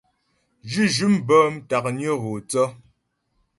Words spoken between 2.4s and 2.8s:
thə.